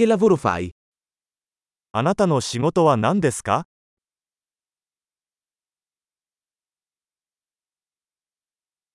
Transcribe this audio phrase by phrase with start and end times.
[0.00, 0.71] Che lavoro fai?
[1.91, 3.65] あなたの仕事は何ですか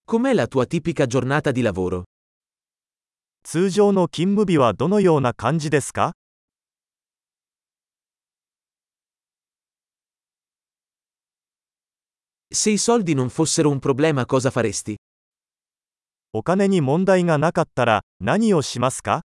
[0.09, 2.05] Com'è la tua tipica giornata di lavoro?
[3.43, 6.15] 通常の勤務日はどのような感じですか
[12.51, 14.97] Se i soldi non fossero un problema cosa faresti?
[16.33, 19.25] お金に問題がなかったら何をしますか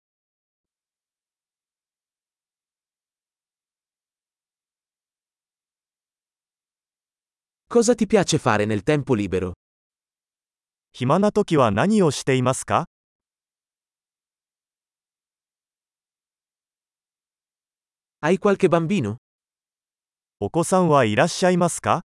[7.69, 9.53] Cosa ti piace fare nel tempo libero?
[10.93, 12.85] 暇な時は何をしていますか
[18.21, 19.17] Hai qualche bambino?
[20.39, 22.01] お子さんはいらっしゃいますか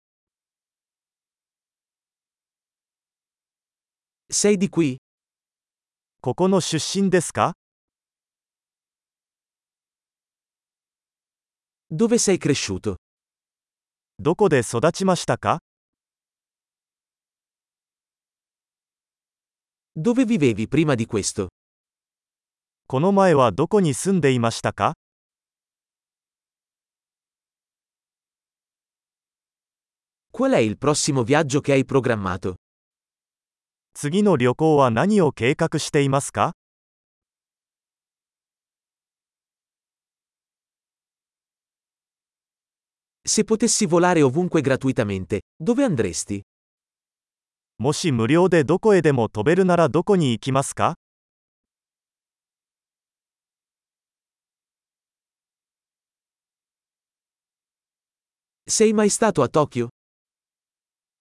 [4.30, 4.98] Sei di qui?
[6.21, 7.53] ここの出身ですか
[11.89, 12.95] Dove sei cresciuto?
[14.22, 15.60] どこで育ちましたか
[19.96, 21.48] Dove vivevi prima di questo?
[22.86, 24.92] この前はどこに住んでいましたか
[30.30, 32.56] Qual è il prossimo viaggio che hai programmato?
[33.94, 36.52] 次の旅行は何を計画していますか
[43.30, 46.41] Se potessi volare ovunque gratuitamente, dove andresti?
[47.78, 50.95] もし無料でどこへでも飛べるならどこに行きますか
[58.67, 59.89] Sei mai stato a Tokyo?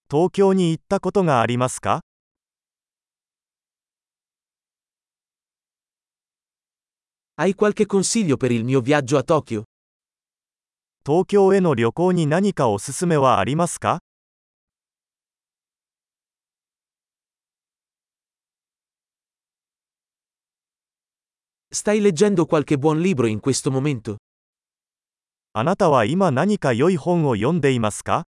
[0.08, 2.00] 東京に行ったことがありますか
[7.36, 9.64] Hai qualche consiglio per il mio viaggio a Tokyo?
[11.09, 14.03] 東京への旅行に何かおすすめはありますか
[21.73, 24.17] Stai leggendo qualche buon libro in questo momento?
[25.53, 28.27] あなたは今何か良い本を読んでいますか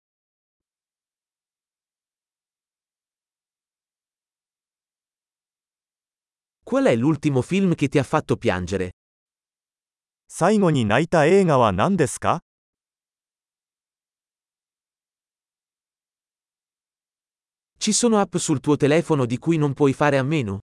[6.66, 8.90] Qual è l'ultimo film che ti ha fatto piangere?
[10.28, 12.45] 最後に泣いた映画は何ですか
[17.85, 20.61] Ci sono app sul tuo telefono di cui non puoi fare a meno?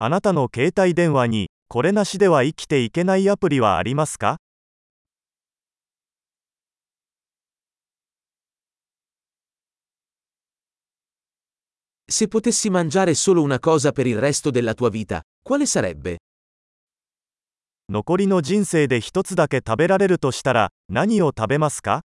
[0.00, 4.38] あなたの携帯電話にこれなしでは生きていけないアプリはありますか
[12.10, 16.16] Se potessi mangiare solo una cosa per il resto della tua vita, quale sarebbe?
[17.90, 22.02] 残りの人生で一つだけ食べられるとしたら何を食べますか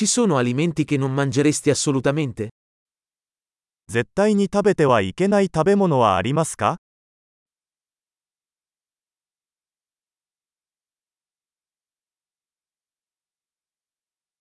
[0.00, 2.50] Ci sono alimenti che non mangeresti assolutamente?
[3.88, 6.76] 絶対に食べてはいけない食べ物はありますか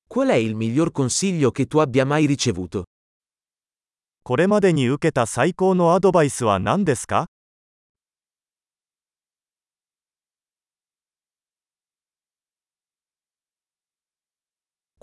[0.10, 2.84] Qual è il miglior consiglio che tu abbia mai ricevuto?
[4.24, 7.28] これまでに受けた最高のアドバイスは何ですか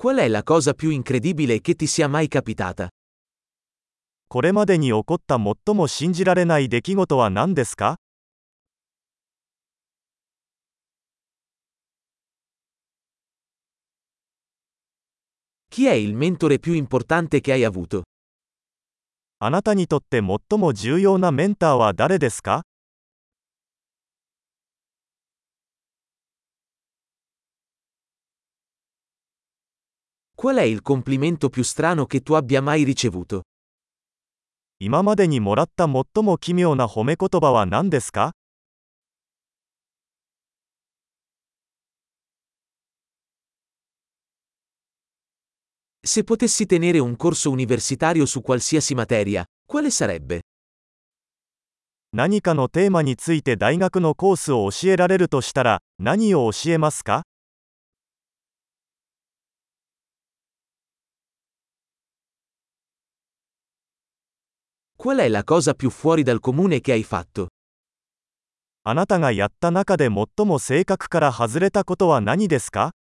[0.02, 2.88] Qual è la cosa più incredibile che ti sia mai capitata?
[4.28, 7.98] これまでに起こった最も信じられない出来事は何ですか
[15.70, 18.02] Chi è il mentore più importante che hai avuto?
[19.38, 22.62] あなたにとって最も重要なメンターは誰ですか
[30.36, 33.42] Qual è il complimento più strano che tu abbia mai ricevuto?
[34.78, 38.32] 今までにもらった最も奇妙な褒め言葉は何ですか
[46.04, 50.40] Se potessi tenere un corso universitario su qualsiasi materia, quale sarebbe?
[52.12, 57.22] 何かのテーマについて大学のコースを教えられるとしたら何を教えますか
[64.99, 67.49] Qual è la cosa più fuori dal comune che hai fatto?
[68.83, 72.93] あなたがやった中で最も正確から外れたことは何ですか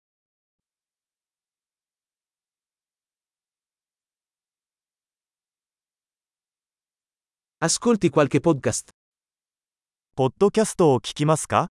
[7.61, 8.89] Ascolti qualche podcast?
[10.15, 11.69] ポッドキャストを聞きますか